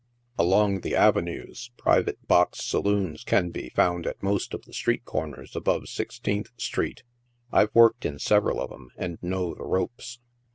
[0.39, 5.55] Along the avenues, private box saloons can be found at most of the street corners
[5.55, 7.03] above Sixteenth street
[7.51, 10.17] (I've worked in several of 'em, and know the ropes).